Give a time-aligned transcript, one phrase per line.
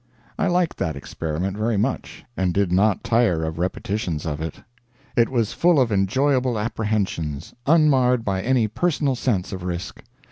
[0.39, 4.55] I liked that experiment very much, and did not tire of repetitions of it.
[5.15, 10.03] It was full of enjoyable apprehensions, unmarred by any personal sense of risk.